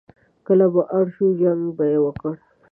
کله 0.45 0.65
به 0.73 0.81
اړ 0.97 1.05
شو، 1.15 1.27
جنګ 1.41 1.61
به 1.77 1.83
یې 1.91 1.97
وکړ. 2.01 2.33